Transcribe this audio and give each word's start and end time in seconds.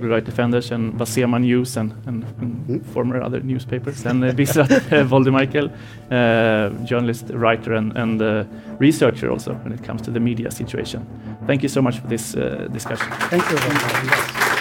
Right 0.00 0.24
Defenders 0.24 0.70
and 0.70 0.94
Basema 0.94 1.40
News 1.40 1.76
and, 1.76 1.92
and, 2.06 2.24
and 2.40 2.66
mm. 2.68 2.86
former 2.86 3.20
other 3.20 3.40
newspapers, 3.40 4.06
and 4.06 4.22
uh, 4.22 4.32
Bisrat 4.32 4.70
uh, 4.92 6.14
uh, 6.14 6.70
journalist, 6.84 7.30
writer, 7.30 7.74
and, 7.74 7.96
and 7.96 8.22
uh, 8.22 8.44
researcher 8.78 9.28
also 9.28 9.54
when 9.54 9.72
it 9.72 9.82
comes 9.82 10.02
to 10.02 10.12
the 10.12 10.20
media 10.20 10.52
situation. 10.52 11.04
Thank 11.46 11.64
you 11.64 11.68
so 11.68 11.82
much 11.82 11.98
for 11.98 12.06
this 12.06 12.36
uh, 12.36 12.68
discussion. 12.72 13.10
Thank 13.28 13.50
you 13.50 13.56
very 13.56 13.74
much. 13.74 14.58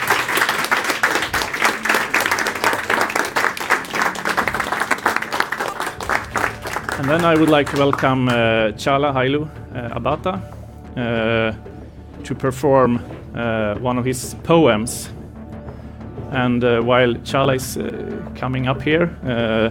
And 6.99 7.07
then 7.07 7.23
I 7.25 7.35
would 7.35 7.49
like 7.49 7.69
to 7.71 7.77
welcome 7.77 8.27
uh, 8.27 8.71
Chala 8.75 9.13
Hailu 9.13 9.47
uh, 9.75 9.99
Abata 9.99 10.41
uh, 10.97 12.23
to 12.23 12.35
perform 12.35 12.99
uh, 13.35 13.75
one 13.75 13.99
of 13.99 14.05
his 14.05 14.33
poems 14.43 15.11
and 16.31 16.63
uh, 16.63 16.81
while 16.81 17.13
Chala 17.23 17.55
is 17.55 17.77
uh, 17.77 18.21
coming 18.35 18.67
up 18.67 18.81
here, 18.81 19.09
uh, 19.25 19.69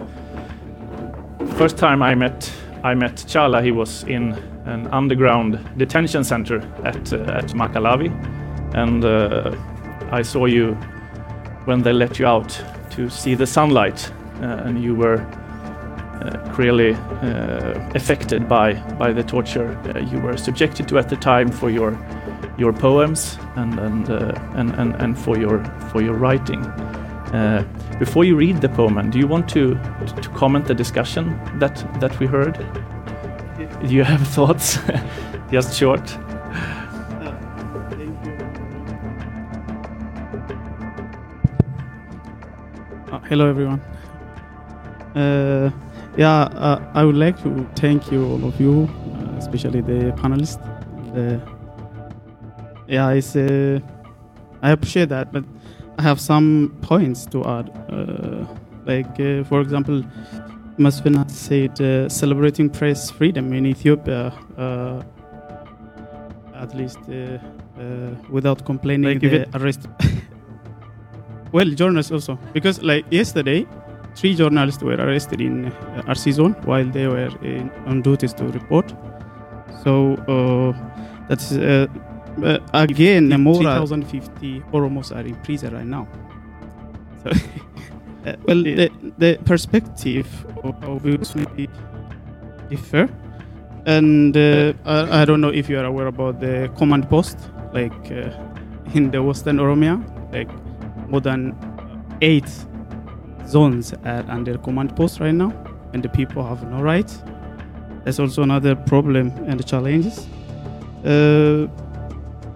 first 1.57 1.77
time 1.79 2.03
I 2.03 2.15
met 2.15 2.53
I 2.85 2.95
met 2.95 3.17
Chala, 3.27 3.63
he 3.63 3.73
was 3.73 4.05
in 4.05 4.33
an 4.65 4.87
underground 4.89 5.59
detention 5.77 6.25
center 6.25 6.61
at 6.85 7.13
at 7.13 7.55
Maekelawi, 7.55 8.11
and 8.75 9.05
I 10.13 10.23
saw 10.23 10.47
you 10.47 10.75
when 11.65 11.83
they 11.83 11.93
let 11.93 12.19
you 12.19 12.27
out 12.27 12.65
to 12.91 13.09
see 13.11 13.35
the 13.35 13.47
sunlight, 13.47 14.13
and 14.41 14.83
you 14.83 14.95
were 14.95 15.27
uh, 16.27 16.53
clearly 16.55 16.95
uh, 16.95 17.91
affected 17.95 18.49
by 18.49 18.73
by 18.99 19.13
the 19.13 19.23
torture 19.23 19.79
uh, 19.95 19.99
you 19.99 20.19
were 20.19 20.37
subjected 20.37 20.89
to 20.89 20.99
at 20.99 21.09
the 21.09 21.17
time 21.17 21.51
for 21.51 21.71
your 21.71 21.93
your 22.59 22.73
poems 22.73 23.39
and 23.57 23.79
and 23.79 24.09
and, 24.55 24.71
and, 24.75 24.95
and 24.97 25.19
for 25.19 25.39
your 25.39 25.65
for 25.91 26.03
your 26.03 26.15
writing. 26.15 26.63
before 27.99 28.25
you 28.25 28.37
read 28.37 28.61
the 28.61 28.69
poem, 28.69 29.11
do 29.11 29.19
you 29.19 29.29
want 29.29 29.49
to 29.49 29.75
to 30.23 30.29
comment 30.31 30.67
the 30.67 30.75
discussion 30.75 31.39
that 31.59 31.85
that 32.01 32.19
we 32.21 32.27
heard? 32.27 32.57
Do 33.87 33.95
you 33.95 34.05
have 34.05 34.27
thoughts? 34.29 34.79
Just 35.51 35.79
short. 35.79 36.19
hello 43.29 43.49
everyone. 43.49 43.81
Uh, 45.17 45.71
yeah, 46.17 46.43
uh, 46.43 46.81
I 46.95 47.05
would 47.05 47.17
like 47.17 47.43
to 47.43 47.69
thank 47.75 48.13
you, 48.13 48.25
all 48.25 48.45
of 48.45 48.61
you, 48.61 48.89
uh, 49.15 49.37
especially 49.39 49.81
the 49.81 50.13
panelists. 50.13 50.63
Uh, 51.17 51.56
yeah, 52.89 53.11
it's, 53.11 53.37
uh, 53.37 53.81
I 54.63 54.71
appreciate 54.71 55.09
that, 55.09 55.33
but 55.33 55.45
I 55.99 56.03
have 56.03 56.21
some 56.21 56.77
points 56.83 57.27
to 57.27 57.45
add. 57.45 57.71
Uh, 57.91 58.47
like, 58.85 59.21
uh, 59.21 59.45
for 59.45 59.61
example, 59.61 60.03
Masvin 60.79 61.31
said 61.31 62.13
celebrating 62.13 62.71
press 62.71 63.11
freedom 63.11 63.53
in 63.53 63.67
Ethiopia, 63.67 64.33
at 66.55 66.75
least 66.75 66.99
without 68.31 68.65
complaining, 68.65 69.05
like 69.05 69.21
the 69.21 69.47
arrest. 69.59 69.89
well, 71.53 71.69
journalists 71.71 72.13
also, 72.13 72.39
because 72.53 72.83
like 72.83 73.05
yesterday, 73.11 73.67
Three 74.17 74.35
journalists 74.35 74.83
were 74.83 74.95
arrested 74.95 75.43
in 75.43 75.67
uh, 75.67 76.03
Arsi 76.07 76.33
zone 76.33 76.55
while 76.65 76.87
they 76.87 77.07
were 77.07 77.31
in, 77.43 77.71
on 77.85 78.01
duties 78.01 78.33
to 78.35 78.45
report. 78.45 78.95
So 79.85 80.15
uh, 80.27 80.73
that's 81.29 81.53
uh, 81.53 81.87
uh, 82.43 82.59
again 82.73 83.29
more 83.41 83.63
3,050 83.63 84.61
Oromos 84.73 85.15
are 85.15 85.27
in 85.27 85.37
prison 85.37 85.75
right 85.75 85.87
now. 85.87 86.07
So 87.23 87.31
uh, 88.27 88.37
well, 88.47 88.63
the, 88.63 88.91
the 89.19 89.39
perspective 89.45 90.27
obviously 90.83 91.69
differ, 92.69 93.09
and 93.87 94.37
uh, 94.37 94.73
I, 94.85 95.23
I, 95.23 95.25
don't 95.25 95.41
know 95.41 95.53
if 95.53 95.69
you 95.69 95.79
are 95.79 95.85
aware 95.85 96.09
about 96.09 96.41
the 96.41 96.71
command 96.77 97.09
post, 97.09 97.39
like 97.73 98.11
uh, 98.11 98.31
in 98.95 99.11
the 99.11 99.23
Western 99.23 99.59
Oromia, 99.59 99.97
like 100.33 100.51
more 101.09 101.21
than 101.21 101.55
eight 102.21 102.49
zones 103.47 103.93
are 104.05 104.25
under 104.29 104.59
command 104.59 104.97
post 104.97 105.21
right 105.21 105.35
now, 105.35 105.53
and 105.93 106.03
the 106.03 106.09
people 106.09 106.45
have 106.45 106.69
no 106.71 106.83
rights. 106.83 107.23
That's 108.05 108.21
also 108.21 108.43
another 108.43 108.77
problem 108.77 109.33
and 109.47 109.65
challenges. 109.67 110.27
Uh, 111.05 111.67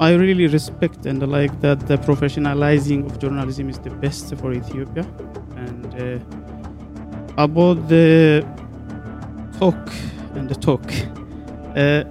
I 0.00 0.14
really 0.14 0.46
respect 0.46 1.04
and 1.04 1.20
like 1.30 1.60
that 1.60 1.86
the 1.86 1.98
professionalizing 1.98 3.04
of 3.04 3.18
journalism 3.18 3.68
is 3.68 3.78
the 3.78 3.90
best 3.90 4.34
for 4.36 4.50
Ethiopia. 4.50 5.06
And 5.56 5.94
uh, 5.94 7.42
about 7.44 7.86
the 7.86 8.42
talk 9.58 9.92
and 10.34 10.48
the 10.48 10.54
talk, 10.54 10.82
uh, 11.76 11.80
uh 11.80 12.04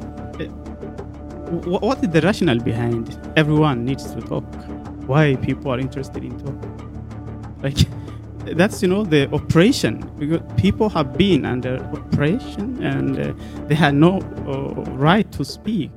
what 1.82 2.04
is 2.04 2.10
the 2.10 2.22
rationale 2.22 2.60
behind 2.60 3.10
it? 3.10 3.18
everyone 3.36 3.86
needs 3.86 4.14
to 4.14 4.22
talk? 4.22 4.46
Why 5.08 5.36
people 5.38 5.72
are 5.72 5.80
interested 5.80 6.24
in 6.24 6.40
talk? 6.40 6.60
Like 7.64 7.88
that's 8.56 8.84
you 8.84 8.88
know 8.88 9.04
the 9.04 9.34
oppression 9.34 10.08
because 10.20 10.42
people 10.58 10.90
have 10.90 11.18
been 11.18 11.44
under 11.44 11.78
oppression 11.92 12.84
and 12.84 13.20
uh, 13.20 13.34
they 13.68 13.76
had 13.76 13.96
no 13.96 14.20
uh, 14.48 14.74
right 14.92 15.30
to 15.32 15.44
speak 15.44 15.92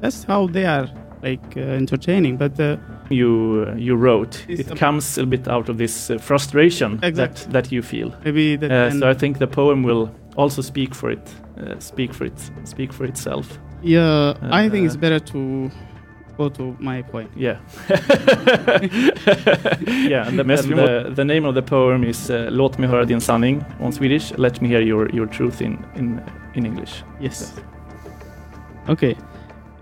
that's 0.00 0.24
how 0.24 0.48
they 0.48 0.64
are 0.64 0.88
like 1.22 1.56
uh, 1.56 1.60
entertaining 1.60 2.36
but 2.36 2.58
uh, 2.60 2.76
you 3.10 3.66
uh, 3.68 3.74
you 3.76 3.94
wrote 3.94 4.44
it 4.48 4.76
comes 4.76 5.18
a 5.18 5.26
bit 5.26 5.48
out 5.48 5.68
of 5.68 5.78
this 5.78 6.10
uh, 6.10 6.18
frustration 6.18 6.98
exactly. 7.02 7.44
that, 7.44 7.52
that 7.52 7.72
you 7.72 7.82
feel 7.82 8.14
maybe 8.24 8.56
that, 8.56 8.92
so 8.92 9.08
i 9.08 9.14
think 9.14 9.38
the 9.38 9.46
poem 9.46 9.82
will 9.82 10.10
also 10.36 10.62
speak 10.62 10.94
for 10.94 11.10
it 11.10 11.34
speak 11.78 12.12
for 12.14 12.24
it 12.24 12.50
speak 12.64 12.92
for 12.92 13.04
itself 13.04 13.58
yeah 13.82 14.34
i 14.42 14.68
think 14.68 14.86
it's 14.86 14.96
better 14.96 15.20
to 15.20 15.70
go 16.36 16.48
to 16.48 16.76
my 16.80 17.02
point. 17.02 17.30
Yeah. 17.36 17.58
yeah, 20.08 20.26
and, 20.26 20.38
the, 20.38 20.44
and 20.48 20.48
the, 20.48 21.12
the, 21.14 21.24
name 21.24 21.44
of 21.44 21.54
the 21.54 21.62
poem 21.62 22.04
is 22.04 22.30
uh, 22.30 22.48
Låt 22.50 22.78
mig 22.78 22.90
höra 22.90 23.04
din 23.04 23.20
sanning 23.20 23.64
on 23.80 23.92
Swedish. 23.92 24.32
Let 24.38 24.60
me 24.60 24.68
hear 24.68 24.80
your, 24.80 25.14
your 25.14 25.26
truth 25.26 25.62
in, 25.62 25.84
in, 25.94 26.20
in 26.54 26.66
English. 26.66 27.04
Yes. 27.20 27.52
Okay. 28.88 29.16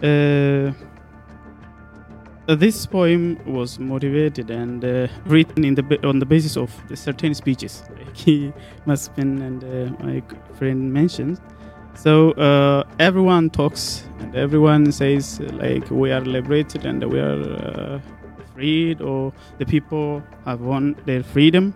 Uh, 0.03 0.73
this 2.47 2.87
poem 2.87 3.39
was 3.47 3.79
motivated 3.79 4.51
and 4.51 4.85
uh, 4.85 5.07
written 5.27 5.65
in 5.65 5.75
the 5.75 5.99
on 6.07 6.19
the 6.19 6.27
basis 6.27 6.57
of 6.57 6.71
certain 6.95 7.35
speeches, 7.35 7.83
like 7.97 8.17
he, 8.25 8.53
Masvin 8.87 9.41
and 9.43 9.65
uh, 9.65 10.05
my 10.05 10.23
friend 10.59 10.93
mentioned. 10.93 11.41
So 11.95 12.33
uh, 12.33 12.85
everyone 12.99 13.51
talks 13.51 14.05
and 14.21 14.35
everyone 14.35 14.91
says 14.93 15.41
like 15.41 15.91
we 15.91 16.13
are 16.13 16.23
liberated 16.23 16.87
and 16.87 17.05
we 17.05 17.21
are 17.21 17.43
uh, 17.43 18.01
freed 18.55 19.01
or 19.01 19.33
the 19.59 19.67
people 19.67 20.23
have 20.45 20.61
won 20.61 20.97
their 21.05 21.23
freedom. 21.23 21.75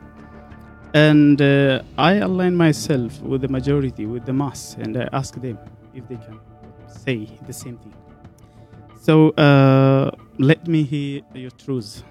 And 0.95 1.43
uh, 1.43 1.83
I 1.99 2.15
align 2.15 2.55
myself 2.55 3.21
with 3.21 3.41
the 3.41 3.49
majority, 3.49 4.07
with 4.07 4.25
the 4.27 4.33
mass, 4.33 4.77
and 4.79 4.97
I 4.97 5.09
ask 5.13 5.35
them 5.35 5.59
if 5.93 6.07
they 6.09 6.17
can 6.17 6.39
say 6.87 7.29
the 7.47 7.53
same 7.53 7.79
thing. 7.79 7.95
So 9.01 9.31
uh, 9.31 10.13
let 10.39 10.67
me 10.67 10.83
hear 10.83 11.23
your 11.35 11.51
truths. 11.51 12.03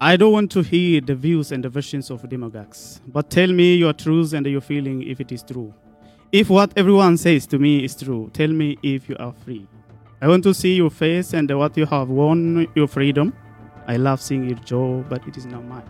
I 0.00 0.16
don't 0.16 0.32
want 0.32 0.50
to 0.52 0.62
hear 0.62 1.00
the 1.00 1.14
views 1.14 1.52
and 1.52 1.62
the 1.62 1.68
versions 1.68 2.10
of 2.10 2.28
demagogues, 2.28 3.00
but 3.06 3.30
tell 3.30 3.46
me 3.46 3.76
your 3.76 3.92
truths 3.92 4.32
and 4.32 4.44
your 4.46 4.60
feeling 4.60 5.02
if 5.02 5.20
it 5.20 5.30
is 5.30 5.44
true. 5.44 5.72
If 6.32 6.50
what 6.50 6.72
everyone 6.76 7.16
says 7.18 7.46
to 7.48 7.58
me 7.58 7.84
is 7.84 7.94
true, 7.94 8.30
tell 8.32 8.48
me 8.48 8.78
if 8.82 9.08
you 9.08 9.16
are 9.20 9.32
free. 9.44 9.68
I 10.20 10.26
want 10.26 10.42
to 10.44 10.54
see 10.54 10.74
your 10.74 10.90
face 10.90 11.34
and 11.34 11.48
what 11.56 11.76
you 11.76 11.86
have 11.86 12.08
won 12.08 12.66
your 12.74 12.88
freedom. 12.88 13.32
I 13.86 13.96
love 13.96 14.20
seeing 14.20 14.48
your 14.48 14.58
joy, 14.58 15.04
but 15.08 15.26
it 15.28 15.36
is 15.36 15.46
not 15.46 15.64
mine. 15.64 15.88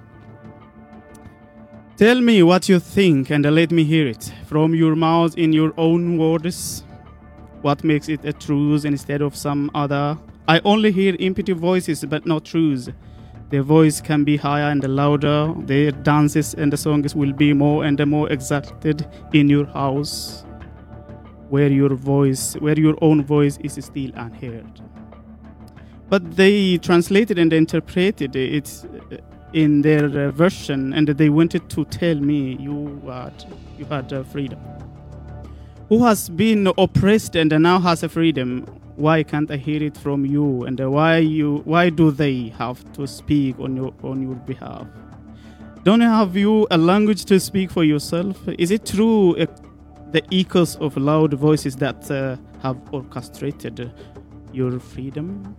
Tell 1.97 2.21
me 2.21 2.43
what 2.43 2.69
you 2.69 2.81
think 2.81 3.31
and 3.31 3.45
let 3.45 3.71
me 3.71 3.85
hear 3.85 4.07
it 4.07 4.33
from 4.47 4.75
your 4.75 4.97
mouth 4.97 5.39
in 5.39 5.53
your 5.53 5.73
own 5.79 6.19
words. 6.19 6.85
What 7.63 7.85
makes 7.85 8.09
it 8.09 8.25
a 8.25 8.33
truth 8.33 8.85
instead 8.85 9.23
of 9.23 9.37
some 9.37 9.71
other? 9.75 10.19
I 10.49 10.61
only 10.65 10.91
hear 10.91 11.17
empty 11.21 11.53
voices, 11.53 12.05
but 12.05 12.27
not 12.27 12.45
truths. 12.45 12.91
Their 13.51 13.63
voice 13.63 14.01
can 14.01 14.25
be 14.25 14.37
higher 14.37 14.69
and 14.71 14.83
louder. 14.83 15.55
Their 15.59 15.93
dances 15.93 16.55
and 16.55 16.73
the 16.73 16.77
songs 16.77 17.15
will 17.15 17.33
be 17.33 17.53
more 17.53 17.85
and 17.85 18.05
more 18.07 18.31
exalted 18.33 19.07
in 19.33 19.49
your 19.49 19.67
house, 19.67 20.45
where 21.51 21.69
your 21.69 21.95
voice, 21.95 22.55
where 22.55 22.79
your 22.79 22.97
own 23.01 23.25
voice 23.25 23.59
is 23.59 23.79
still 23.85 24.11
unheard. 24.15 24.81
But 26.09 26.37
they 26.37 26.79
translated 26.79 27.39
and 27.39 27.53
interpreted 27.53 28.35
it 28.35 28.85
in 29.53 29.83
their 29.83 30.07
uh, 30.07 30.31
version, 30.31 30.93
and 30.95 31.07
they 31.09 31.29
wanted 31.29 31.71
to 31.71 31.85
tell 31.85 32.17
me 32.17 32.57
you 32.59 33.01
had 33.07 33.45
you 33.79 33.85
had 33.85 34.13
uh, 34.13 34.25
freedom. 34.25 34.59
Who 35.93 36.03
has 36.07 36.31
been 36.31 36.73
oppressed 36.79 37.37
and 37.37 37.51
now 37.61 37.79
has 37.79 38.03
a 38.03 38.09
freedom, 38.09 38.65
why 38.97 39.23
can't 39.23 39.51
I 39.51 39.59
hear 39.59 39.83
it 39.83 39.95
from 39.95 40.25
you? 40.25 40.65
And 40.65 40.81
why 40.81 41.19
you 41.19 41.61
why 41.67 41.91
do 41.91 42.11
they 42.11 42.49
have 42.57 42.81
to 42.95 43.07
speak 43.07 43.61
on 43.61 43.77
your 43.77 43.93
on 44.03 44.23
your 44.23 44.37
behalf? 44.37 44.87
Don't 45.83 46.01
you 46.01 46.09
have 46.09 46.35
you 46.35 46.67
a 46.71 46.79
language 46.79 47.27
to 47.27 47.39
speak 47.39 47.71
for 47.71 47.85
yourself? 47.85 48.39
Is 48.59 48.71
it 48.71 48.87
true 48.87 49.37
uh, 49.37 49.45
the 50.13 50.23
echoes 50.33 50.77
of 50.77 50.97
loud 50.97 51.35
voices 51.35 51.77
that 51.77 52.11
uh, 52.11 52.39
have 52.63 52.79
orchestrated 52.91 53.93
your 54.51 54.81
freedom? 54.81 55.55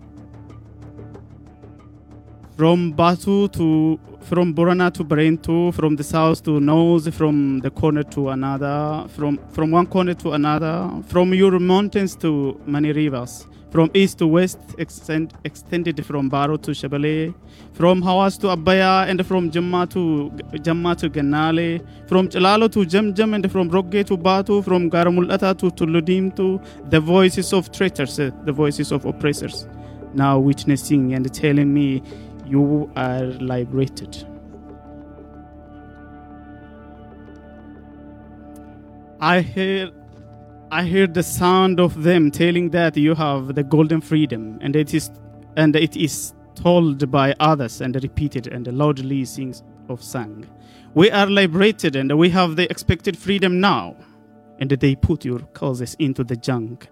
From 2.55 2.91
Batu 2.91 3.47
to 3.49 3.99
from 4.21 4.53
Borana 4.53 4.91
to 4.93 5.03
Barento, 5.03 5.73
from 5.73 5.95
the 5.95 6.03
south 6.03 6.43
to 6.43 6.59
north, 6.59 7.13
from 7.13 7.59
the 7.59 7.69
corner 7.69 8.03
to 8.03 8.29
another, 8.29 9.05
from 9.09 9.37
from 9.51 9.71
one 9.71 9.85
corner 9.87 10.13
to 10.13 10.31
another, 10.31 10.89
from 11.07 11.33
your 11.33 11.59
mountains 11.59 12.15
to 12.17 12.59
many 12.65 12.91
rivers, 12.91 13.47
from 13.71 13.89
east 13.93 14.19
to 14.19 14.27
west, 14.27 14.59
extend, 14.77 15.33
extended 15.43 16.05
from 16.05 16.29
Baro 16.29 16.57
to 16.57 16.71
Shabale, 16.71 17.33
from 17.73 18.01
Hawas 18.01 18.39
to 18.41 18.47
Abaya, 18.47 19.09
and 19.09 19.25
from 19.25 19.51
Jamma 19.51 19.89
to 19.89 20.29
Jamma 20.59 20.95
to 20.97 21.09
Ganale, 21.09 21.85
from 22.07 22.29
Jalalo 22.29 22.71
to 22.71 22.79
Jamjam, 22.85 23.35
and 23.35 23.51
from 23.51 23.69
Rogge 23.69 24.05
to 24.05 24.15
Batu, 24.15 24.61
from 24.61 24.89
Garamulata 24.89 25.57
to 25.57 25.71
Tuludim 25.71 26.35
to 26.35 26.61
the 26.89 26.99
voices 26.99 27.51
of 27.51 27.71
traitors, 27.71 28.17
the 28.17 28.51
voices 28.53 28.91
of 28.91 29.05
oppressors, 29.05 29.67
now 30.13 30.37
witnessing 30.39 31.13
and 31.13 31.33
telling 31.33 31.73
me 31.73 32.01
you 32.45 32.91
are 32.95 33.23
liberated. 33.23 34.25
I 39.19 39.41
hear 39.41 39.91
I 40.71 40.83
hear 40.83 41.07
the 41.07 41.23
sound 41.23 41.79
of 41.79 42.03
them 42.03 42.31
telling 42.31 42.71
that 42.71 42.97
you 42.97 43.13
have 43.15 43.53
the 43.53 43.63
golden 43.63 44.01
freedom 44.01 44.57
and 44.61 44.75
it 44.75 44.93
is 44.93 45.11
and 45.55 45.75
it 45.75 45.95
is 45.95 46.33
told 46.55 47.09
by 47.11 47.35
others 47.39 47.81
and 47.81 47.95
repeated 48.01 48.47
and 48.47 48.67
loudly 48.67 49.23
sings 49.25 49.63
of 49.89 50.01
sung. 50.03 50.45
We 50.93 51.11
are 51.11 51.27
liberated 51.27 51.95
and 51.95 52.17
we 52.17 52.29
have 52.29 52.55
the 52.55 52.69
expected 52.69 53.17
freedom 53.17 53.59
now. 53.59 53.95
And 54.59 54.69
they 54.69 54.95
put 54.95 55.25
your 55.25 55.39
causes 55.53 55.95
into 55.99 56.23
the 56.23 56.35
junk. 56.35 56.87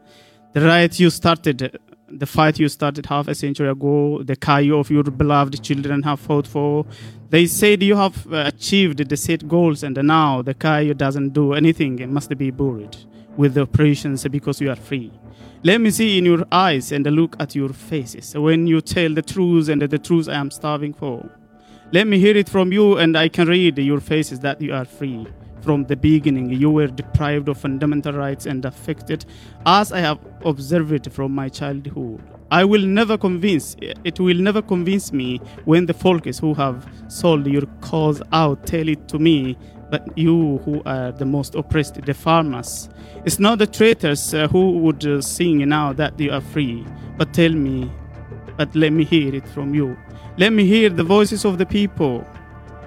The 0.54 0.62
riot 0.62 1.00
you 1.00 1.10
started 1.10 1.80
the 2.14 2.26
fight 2.26 2.60
you 2.60 2.68
started 2.70 3.06
half 3.06 3.28
a 3.28 3.36
century 3.36 3.70
ago, 3.70 4.22
the 4.24 4.36
Kayo 4.36 4.80
of 4.80 4.90
your 4.90 5.04
beloved 5.04 5.64
children 5.64 6.04
have 6.04 6.20
fought 6.20 6.48
for. 6.48 6.86
They 7.30 7.48
said 7.48 7.82
you 7.84 7.96
have 7.96 8.32
uh, 8.32 8.44
achieved 8.48 8.98
the 9.08 9.18
set 9.18 9.48
goals, 9.48 9.84
and 9.84 9.96
now 10.04 10.42
the 10.42 10.54
Kayo 10.54 10.96
doesn't 10.96 11.30
do 11.30 11.54
anything 11.54 12.02
and 12.02 12.14
must 12.14 12.36
be 12.38 12.52
buried 12.52 12.96
with 13.38 13.54
the 13.54 13.62
operations 13.62 14.28
because 14.28 14.60
you 14.62 14.70
are 14.70 14.76
free. 14.76 15.12
Let 15.64 15.80
me 15.80 15.92
see 15.92 16.18
in 16.18 16.26
your 16.26 16.46
eyes 16.52 16.92
and 16.92 17.06
look 17.06 17.36
at 17.40 17.56
your 17.56 17.70
faces 17.70 18.36
when 18.36 18.68
you 18.68 18.82
tell 18.82 19.14
the 19.14 19.22
truth 19.22 19.70
and 19.70 19.82
the 19.82 20.00
truth 20.00 20.28
I 20.28 20.36
am 20.36 20.52
starving 20.52 20.94
for. 20.94 21.30
Let 21.92 22.08
me 22.08 22.20
hear 22.20 22.36
it 22.36 22.50
from 22.50 22.72
you, 22.72 22.98
and 22.98 23.18
I 23.18 23.30
can 23.30 23.48
read 23.48 23.78
your 23.78 24.00
faces 24.00 24.40
that 24.40 24.62
you 24.62 24.74
are 24.74 24.86
free 24.86 25.28
from 25.62 25.86
the 25.86 25.96
beginning. 25.96 26.50
You 26.50 26.70
were 26.70 26.88
deprived 26.88 27.50
of 27.50 27.58
fundamental 27.58 28.14
rights 28.14 28.46
and 28.46 28.66
affected 28.66 29.26
as 29.66 29.92
i 29.92 30.00
have 30.00 30.20
observed 30.44 31.12
from 31.12 31.34
my 31.34 31.50
childhood. 31.50 32.22
I 32.52 32.66
will 32.66 32.86
never 32.86 33.18
convince 33.18 33.76
it 33.80 34.20
will 34.20 34.38
never 34.38 34.62
convince 34.62 35.14
me 35.14 35.40
when 35.66 35.86
the 35.86 35.94
folks 35.94 36.40
who 36.40 36.54
have 36.56 36.86
sold 37.08 37.48
your 37.48 37.66
cause 37.80 38.22
out 38.34 38.66
tell 38.66 38.88
it 38.90 39.08
to 39.10 39.20
me 39.20 39.58
but 39.90 40.18
you 40.18 40.58
who 40.66 40.82
are 40.86 41.12
the 41.12 41.26
most 41.26 41.56
oppressed 41.56 42.02
the 42.02 42.14
farmers. 42.14 42.90
It's 43.26 43.40
not 43.40 43.60
the 43.60 43.68
traitors 43.68 44.34
uh, 44.34 44.48
who 44.48 44.80
would 44.80 45.06
uh, 45.06 45.22
sing 45.22 45.68
now 45.68 45.94
that 45.94 46.20
you 46.20 46.32
are 46.32 46.42
free 46.42 46.86
but 47.18 47.34
tell 47.34 47.52
me 47.52 47.92
but 48.58 48.76
let 48.76 48.92
me 48.92 49.04
hear 49.04 49.34
it 49.34 49.48
from 49.48 49.74
you. 49.74 49.98
Let 50.38 50.54
me 50.54 50.66
hear 50.66 50.90
the 50.90 51.04
voices 51.04 51.46
of 51.46 51.58
the 51.58 51.66
people 51.66 52.26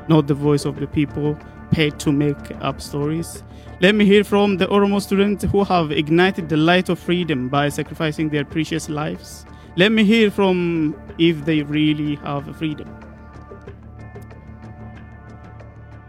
not 0.08 0.26
the 0.26 0.34
voice 0.34 0.64
of 0.64 0.78
the 0.80 0.86
people 0.86 1.38
paid 1.74 1.98
to 1.98 2.12
make 2.12 2.52
up 2.60 2.80
stories. 2.80 3.42
Let 3.80 3.96
me 3.96 4.04
hear 4.04 4.22
from 4.22 4.56
the 4.56 4.66
Oromo 4.66 5.02
students 5.02 5.44
who 5.44 5.64
have 5.64 5.90
ignited 5.90 6.48
the 6.48 6.56
light 6.56 6.88
of 6.88 6.98
freedom 7.00 7.48
by 7.48 7.68
sacrificing 7.68 8.28
their 8.28 8.44
precious 8.44 8.88
lives. 8.88 9.44
Let 9.76 9.90
me 9.90 10.04
hear 10.04 10.30
from 10.30 10.94
if 11.18 11.44
they 11.44 11.62
really 11.62 12.14
have 12.16 12.56
freedom. 12.56 12.88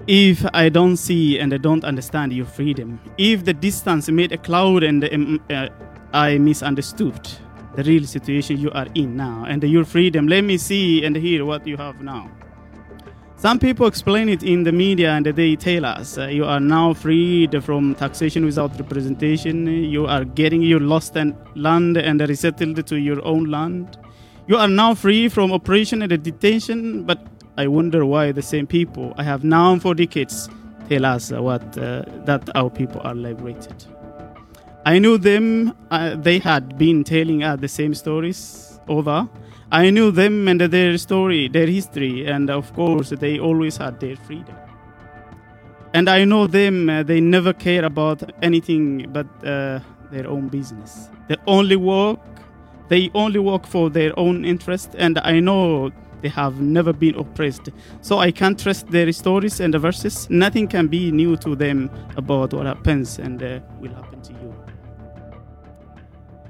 If 0.06 0.46
I 0.54 0.70
don't 0.70 0.98
see 0.98 1.40
and 1.40 1.52
I 1.52 1.58
don't 1.58 1.84
understand 1.84 2.32
your 2.32 2.46
freedom, 2.46 3.00
if 3.18 3.44
the 3.44 3.54
distance 3.54 4.08
made 4.08 4.32
a 4.32 4.38
cloud 4.38 4.84
and 4.84 5.04
um, 5.12 5.42
uh, 5.50 5.70
I 6.14 6.38
misunderstood 6.38 7.28
the 7.76 7.84
real 7.84 8.06
situation 8.06 8.60
you 8.60 8.70
are 8.72 8.88
in 8.94 9.18
now 9.18 9.46
and 9.50 9.64
your 9.64 9.84
freedom, 9.84 10.28
let 10.28 10.44
me 10.44 10.60
see 10.60 11.04
and 11.04 11.16
hear 11.16 11.44
what 11.44 11.66
you 11.66 11.76
have 11.78 12.02
now. 12.02 12.30
Some 13.46 13.60
people 13.60 13.86
explain 13.86 14.28
it 14.28 14.42
in 14.42 14.64
the 14.64 14.72
media 14.72 15.12
and 15.12 15.24
they 15.24 15.56
tell 15.56 15.86
us 15.86 16.18
uh, 16.18 16.26
you 16.26 16.46
are 16.46 16.60
now 16.60 16.96
freed 16.96 17.64
from 17.64 17.94
taxation 17.94 18.44
without 18.44 18.72
representation. 18.80 19.68
You 19.68 20.08
are 20.08 20.26
getting 20.26 20.64
your 20.64 20.80
lost 20.80 21.16
land 21.16 21.96
and 21.96 22.22
resettled 22.22 22.88
to 22.88 22.96
your 22.96 23.24
own 23.24 23.44
land. 23.44 24.00
You 24.48 24.58
are 24.58 24.68
now 24.68 24.96
free 24.96 25.30
from 25.30 25.52
oppression 25.52 26.02
and 26.02 26.24
detention. 26.24 27.04
But 27.04 27.20
I 27.56 27.68
wonder 27.68 28.04
why 28.04 28.32
the 28.32 28.42
same 28.42 28.66
people 28.66 29.14
I 29.16 29.22
have 29.22 29.44
known 29.44 29.80
for 29.80 29.94
decades 29.94 30.50
tell 30.90 31.06
us 31.06 31.30
what 31.30 31.78
uh, 31.78 32.02
that 32.26 32.50
our 32.56 32.72
people 32.72 33.00
are 33.04 33.14
liberated. 33.14 33.86
I 34.88 34.98
knew 34.98 35.20
them; 35.20 35.78
uh, 35.92 36.16
they 36.16 36.40
had 36.40 36.80
been 36.80 37.04
telling 37.04 37.44
us 37.44 37.60
the 37.60 37.68
same 37.68 37.94
stories 37.94 38.80
over 38.88 39.30
I 39.72 39.90
knew 39.90 40.12
them 40.12 40.48
and 40.48 40.62
their 40.62 40.98
story, 40.98 41.48
their 41.48 41.68
history, 41.68 42.26
and 42.28 42.50
of 42.50 42.74
course, 42.74 43.10
they 43.10 43.40
always 43.40 43.78
had 43.78 44.00
their 44.00 44.16
freedom. 44.16 44.56
And 45.94 46.10
I 46.10 46.26
know 46.26 46.46
them, 46.46 46.90
uh, 46.90 47.04
they 47.04 47.22
never 47.22 47.54
care 47.54 47.86
about 47.86 48.22
anything 48.42 49.08
but 49.12 49.28
uh, 49.46 49.80
their 50.12 50.28
own 50.28 50.50
business. 50.50 51.10
They 51.28 51.38
only 51.48 51.78
work, 51.78 52.20
they 52.90 53.10
only 53.16 53.40
work 53.40 53.66
for 53.66 53.90
their 53.90 54.18
own 54.20 54.46
interest, 54.46 54.94
and 54.98 55.18
I 55.20 55.40
know 55.40 55.92
they 56.22 56.30
have 56.30 56.60
never 56.60 56.94
been 56.94 57.16
oppressed. 57.16 57.70
So 58.02 58.20
I 58.20 58.32
can't 58.32 58.60
trust 58.60 58.92
their 58.92 59.12
stories 59.12 59.60
and 59.60 59.74
the 59.74 59.80
verses. 59.80 60.28
Nothing 60.30 60.68
can 60.68 60.88
be 60.88 61.12
new 61.12 61.38
to 61.38 61.56
them 61.56 61.90
about 62.18 62.54
what 62.54 62.66
happens 62.66 63.20
and 63.20 63.42
uh, 63.42 63.60
will 63.80 63.94
happen 63.94 64.22
to 64.22 64.34
you. 64.34 64.45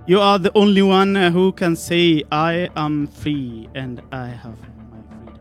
You 0.08 0.20
are 0.20 0.38
the 0.38 0.52
only 0.54 0.84
one 0.84 1.18
uh, 1.18 1.32
who 1.32 1.52
can 1.52 1.76
say, 1.76 2.24
I 2.32 2.70
am 2.76 3.08
free 3.08 3.68
and 3.74 4.04
I 4.12 4.28
have 4.28 4.56
my 4.92 5.02
freedom. 5.10 5.40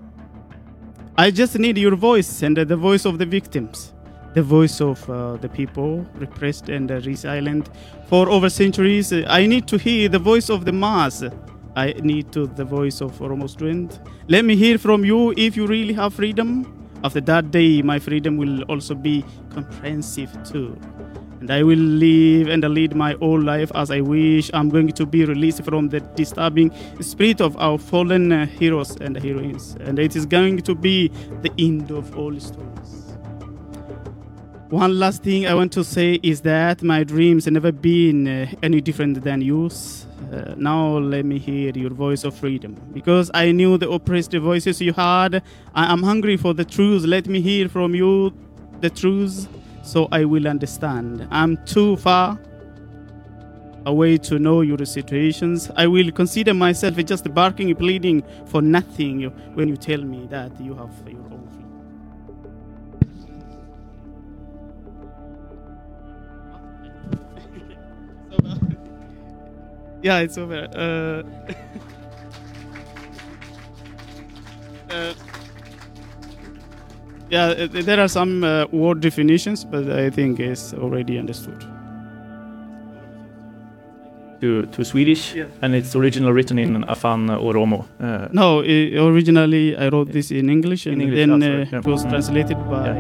I 1.19 1.31
just 1.31 1.59
need 1.59 1.77
your 1.77 1.95
voice 1.97 2.43
and 2.43 2.57
the 2.57 2.75
voice 2.75 3.05
of 3.05 3.19
the 3.19 3.27
victims, 3.27 3.93
the 4.33 4.43
voice 4.43 4.81
of 4.81 4.99
uh, 5.11 5.37
the 5.37 5.51
people 5.51 6.07
repressed 6.15 6.71
and 6.71 6.91
uh, 6.91 6.95
resilient 7.01 7.69
for 8.07 8.31
over 8.31 8.49
centuries. 8.49 9.13
I 9.13 9.45
need 9.45 9.69
to 9.69 9.77
hear 9.77 10.09
the 10.09 10.19
voice 10.19 10.49
of 10.49 10.65
the 10.65 10.73
mass. 10.73 11.23
I 11.77 11.93
need 12.03 12.33
to 12.33 12.47
the 12.47 12.65
voice 12.65 13.03
of 13.03 13.19
Oromo 13.19 13.51
student. 13.51 14.01
Let 14.29 14.47
me 14.47 14.57
hear 14.57 14.79
from 14.79 15.05
you 15.05 15.35
if 15.37 15.59
you 15.59 15.67
really 15.67 15.93
have 15.93 16.15
freedom. 16.15 16.89
After 17.05 17.21
that 17.21 17.51
day, 17.51 17.83
my 17.83 17.99
freedom 17.99 18.39
will 18.39 18.63
also 18.63 18.95
be 18.95 19.27
comprehensive 19.51 20.31
too 20.43 20.81
and 21.45 21.51
I 21.51 21.63
will 21.63 21.79
live 21.79 22.49
and 22.49 22.65
lead 22.71 22.97
my 22.97 23.15
own 23.21 23.45
life 23.45 23.71
as 23.75 23.91
I 23.91 24.01
wish. 24.01 24.51
I'm 24.55 24.71
going 24.71 24.89
to 24.89 25.05
be 25.05 25.27
released 25.27 25.63
from 25.63 25.91
the 25.91 26.01
disturbing 26.01 26.73
spirit 27.03 27.43
of 27.43 27.55
our 27.59 27.77
fallen 27.77 28.49
heroes 28.49 28.97
and 28.97 29.15
heroines, 29.15 29.77
and 29.81 29.99
it 29.99 30.17
is 30.17 30.25
going 30.25 30.63
to 30.63 30.75
be 30.75 31.09
the 31.43 31.53
end 31.59 31.91
of 31.91 32.17
all 32.17 32.35
stories. 32.41 33.19
One 34.71 34.99
last 34.99 35.23
thing 35.23 35.47
I 35.47 35.53
want 35.53 35.71
to 35.73 35.85
say 35.85 36.19
is 36.23 36.41
that 36.41 36.83
my 36.83 37.05
dreams 37.05 37.45
have 37.45 37.53
never 37.53 37.73
been 37.73 38.27
uh, 38.27 38.47
any 38.63 38.81
different 38.81 39.23
than 39.23 39.43
yours. 39.43 40.07
Uh, 40.33 40.55
now 40.57 40.97
let 40.97 41.27
me 41.27 41.39
hear 41.39 41.73
your 41.75 41.91
voice 41.91 42.25
of 42.25 42.35
freedom 42.35 42.75
because 42.95 43.31
I 43.35 43.53
knew 43.53 43.77
the 43.77 43.91
oppressed 43.91 44.33
voices 44.33 44.81
you 44.81 44.95
had. 44.95 45.43
I 45.75 45.93
am 45.93 46.05
hungry 46.05 46.39
for 46.39 46.55
the 46.55 46.65
truth. 46.65 47.05
Let 47.05 47.27
me 47.29 47.43
hear 47.43 47.69
from 47.69 47.95
you 47.95 48.33
the 48.81 48.89
truth 48.89 49.47
so 49.85 50.09
I 50.11 50.25
will 50.25 50.49
understand. 50.49 51.29
I'm 51.31 51.57
too 51.65 51.97
far 51.97 52.39
away 53.87 54.17
to 54.17 54.39
know 54.39 54.63
your 54.63 54.85
situations. 54.85 55.71
I 55.77 55.87
will 55.87 56.11
consider 56.11 56.55
myself 56.55 56.97
just 56.97 57.33
barking, 57.35 57.75
pleading 57.77 58.23
for 58.47 58.63
nothing 58.63 59.25
when 59.55 59.69
you 59.69 59.77
tell 59.77 60.01
me 60.01 60.27
that 60.31 60.59
you 60.61 60.75
have 60.75 60.91
your 61.07 61.21
own 61.21 61.47
feet. 68.31 68.65
yeah, 70.03 70.21
it's 70.21 70.39
over. 70.39 70.69
Uh, 70.75 71.23
uh, 71.51 71.55
yeah, 77.35 77.67
there 77.89 78.01
are 78.01 78.09
some 78.09 78.33
uh, 78.45 78.67
word 78.73 79.01
definitions, 79.01 79.65
but 79.65 79.85
I 79.91 80.11
think 80.11 80.41
it's 80.41 80.75
already 80.75 81.19
understood. 81.19 81.61
to, 84.41 84.67
to 84.67 84.85
Swedish, 84.85 85.35
Yes. 85.35 85.49
and 85.63 85.75
it's 85.75 85.97
originally 85.97 86.33
written 86.33 86.59
in 86.59 86.85
Afan 86.85 87.29
Oromo. 87.29 87.85
Uh, 88.01 88.29
No, 88.33 88.61
i 88.63 88.93
originally 88.99 89.75
I 89.77 89.89
wrote 89.89 90.13
this 90.13 90.31
in 90.31 90.51
English, 90.51 90.87
and 90.87 91.01
English, 91.01 91.17
then 91.19 91.31
ah, 91.31 91.47
uh, 91.47 91.65
yeah. 91.73 91.79
it 91.79 91.87
was 91.87 92.05
translated 92.05 92.59
by 92.69 92.93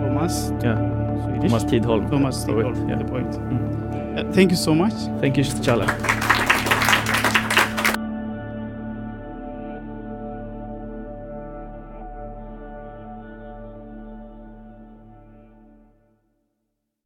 Thomas. 0.00 0.50
to 0.60 0.66
Yeah. 0.66 0.78
Swedish. 1.24 1.50
Thomas 1.50 1.64
Tidholm. 1.70 2.10
Thomas 2.10 2.44
Tidholm, 2.44 2.88
yeah. 2.88 2.98
the 2.98 3.04
poet. 3.04 3.30
Mm. 3.30 3.60
Uh, 4.18 4.32
thank 4.32 4.50
you 4.50 4.56
so 4.56 4.74
much. 4.74 4.96
Thank 5.20 5.36
you, 5.38 5.44
Chala. 5.66 6.27